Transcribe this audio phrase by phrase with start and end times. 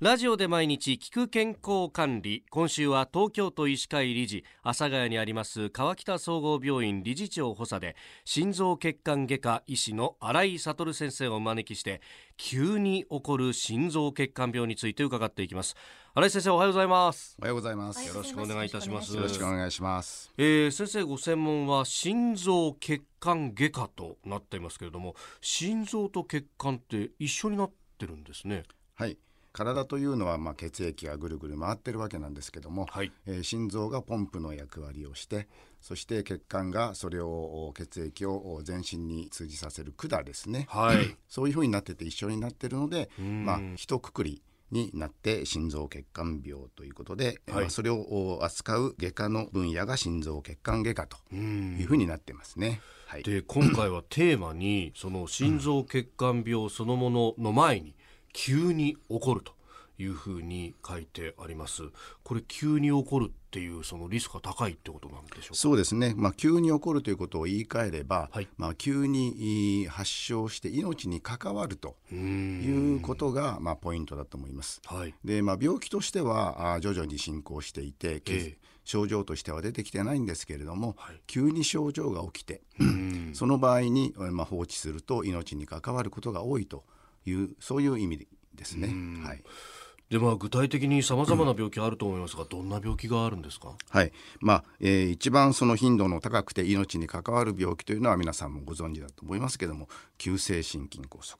[0.00, 2.44] ラジオで毎日聞く健康管理。
[2.50, 12.00] 今週は東京都医師会理事阿佐ヶ谷にあります川北総合病院理事長補佐で心臓血管外科医師の新井悟先生をお招きして
[12.36, 15.74] 急に起こる心臓血管病について伺っていきます。
[16.14, 17.36] 新井先生おはようございます。
[17.40, 18.06] おはようございます。
[18.06, 19.16] よろしくお願いいたします。
[19.16, 20.32] よろしくお願いします。
[20.38, 28.62] えー、先生ご専門は心臓血管外科となっていますけれども心臓と血管って一緒になってるんですね。
[28.94, 29.18] はい
[29.58, 33.10] 体というのはまあ血液がぐるぐる回ってるわけなんですけども、はい。
[33.26, 35.48] えー、心臓がポンプの役割をして
[35.80, 52.80] そして血管がそれを血液を全身に通じさせる管ですね、はい、 そういうふうになってて一緒になってるのでまあ一括りになって心臓血管病ということで、はい、まあ、それを扱う外科の分野が心臓血管外科というふうになってますね。
[53.06, 57.94] はい、で今回はテーマにその心臓血管病そのものの前に
[58.32, 59.52] 急に起こると
[59.98, 61.82] いうふうに書いてあります。
[62.22, 66.14] これ急に起こるっていうそのリスクが高いってことなんでしょうそうですね。
[66.16, 74.80] まあ急に起こるということを言い換えれば、はい、まあ急に発症して命に関わるということがまあポイントだと思います。
[74.84, 82.62] はい、でまあ病気としては徐々に進行していて、えー、症状としては出てきてないんですけれども、はい、急に症状が起きて、
[83.34, 86.84] その場合にまあ放置すると命に関わることが多いと
[87.26, 88.88] いうそういう意味ですね。
[89.24, 89.42] はい。
[90.10, 94.12] でまあ、具体的にさまざまな病気あると思いますが、どんな病気があるんですか、はい。
[94.40, 101.36] まあえー、一番その頻度の高くて命に関わる病気というのは皆さんもご存知だと思いますけれども急性心筋梗塞。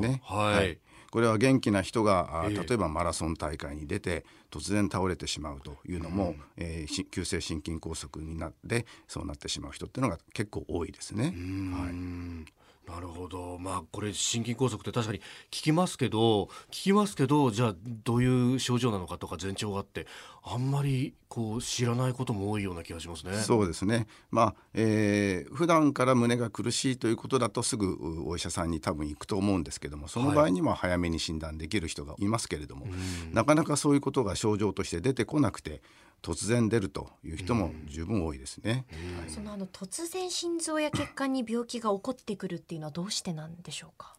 [0.00, 0.22] ですね。
[0.24, 0.78] はい、はい。
[1.10, 11.24] これは元気な人が、えー、例えばマラソン大会に出て突然倒れてしまうというのも、うん、えー、急性心筋梗塞になってそうなってしまう人っていうのが結構多いですね。
[11.24, 12.52] はい
[12.88, 20.06] なるほど、まあ、これ心筋梗塞って確かに聞きますけど聞きますけどじゃあどういう症状なのかとか前兆があって
[20.42, 23.34] あんまりこう知らないことも多いような気がしますね。
[23.38, 24.06] そうですね。
[24.30, 32.94] まあ、えー、普段から胸が苦しいということだとすぐお医者さんに多分行くと思うんですけどもその場合にも早めに診断できる人がいますけれども、はい、
[33.32, 35.80] なかなかそういうことが症状として出てこなくて
[36.22, 38.86] 突然出るという人も十分多いですね。
[39.20, 44.14] はい、そのあの突然心臓や血管に病気が起こってくるっていうのはどうしてなんでしょうか？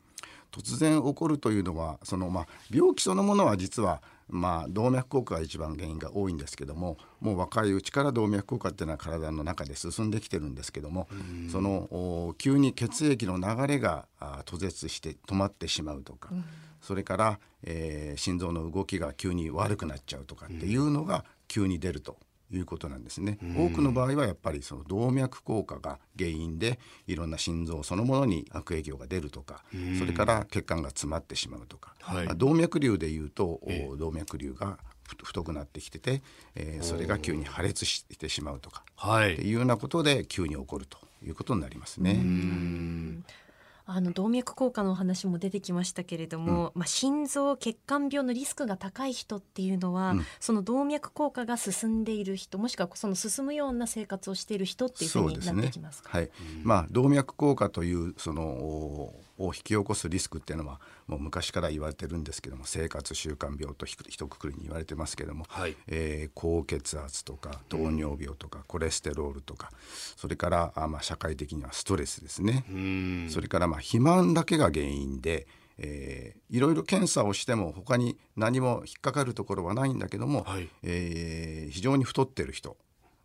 [0.52, 11.08] 突然起こるというのはそのまあ病気そのものは実はまあ動脈硬化が一番原因が多いんですけどももう若いうちから動脈硬化っていうのは体の中で進んできてるんですけども
[11.52, 14.06] その急に血液の流れが
[14.46, 16.30] 途絶して止まってしまうとか
[16.81, 22.18] それから、えー、心臓の動きが急に悪くなっちゃうとかっていうのが急に出ると
[22.52, 29.64] いうことなんですね、多くの場合はやっぱりその動脈硬化が原因でいろんな心臓そのものに悪影響が出るとか、
[30.00, 33.62] それから血管が詰まってしまうとか、はい、まあ、動脈瘤でいうと、
[34.00, 34.80] 動脈瘤が
[35.24, 36.24] 太くなってきてて、
[36.56, 42.14] えー、それが急に破裂してしまうとか、はい、っていうようなことで急に起こるということになりますね。
[43.86, 56.32] あの動脈硬化の話も出てきましたけれども、うん、まあ、心臓血管病のリスクが高い人っていうのは、うん、その動脈硬化が進んでいる人もしくはその進むような生活をしている人っていうふうになってきますか、ね、はい。
[56.64, 69.72] まあ、動脈硬化というそのを引き起こすリスクっていうのはもう昔から言われてるんですけども生活習慣病とひとくくりに言われてますけども、はい、えー、高血圧とか糖尿病とか、コレステロールとか
[70.16, 72.64] それからあ、まあ、社会的にはストレスですね。
[73.30, 82.78] それからまあ肥満だけが原因で、えー、いろいろ検査をしても他に何も引っかかるところはないんだけども、はい、えー、非常に太ってる人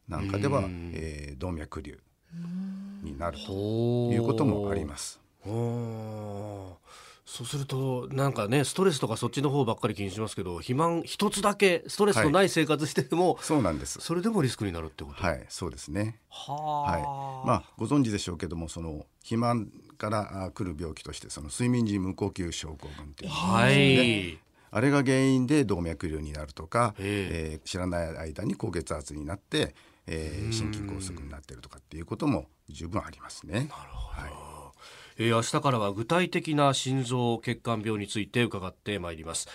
[0.08, 1.96] なんかでは、えー、動脈瘤
[3.02, 3.52] になると
[4.12, 5.20] いうこともあります。
[7.24, 14.00] そうするとなんかねストレスとかそっちの方ばっかり気にしますけど肥満一つだけストレスのない生活してても、はい、そうなんです。
[14.00, 15.22] それでもリスクになるってこと？
[15.22, 16.18] はいそうですね。
[16.30, 17.46] はい。
[17.46, 24.38] まあご存知でしょうけどもその肥満から来る病気としてその睡眠時無呼吸症候群っていう、はい、
[24.70, 29.74] あれが原因で動脈瘤になるとか、えー、知らない間に高血圧になって、
[30.06, 33.52] えー、心筋梗塞になってるとかっていうことも十分ありますね。
[33.52, 33.97] なるほど、はい
[35.18, 39.48] えー、明日からは具体的な心臓血管病について伺ってまいります。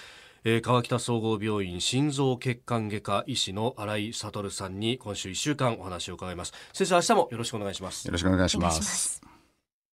[0.46, 6.54] えー、川北総合病院心臓血管外科医師の新井悟さんに今週1週間お話を伺います。
[6.74, 8.06] 先生明日もよろしくお願いします。
[8.06, 9.33] よろしくお願いします。